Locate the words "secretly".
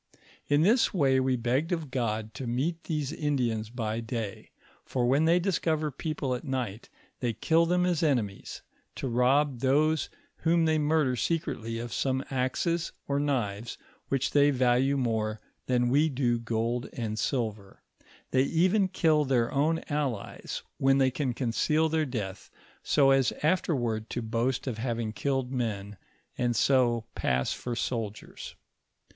11.15-11.77